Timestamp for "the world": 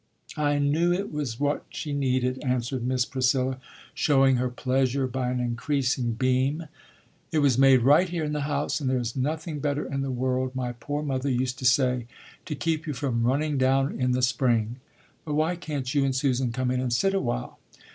10.01-10.55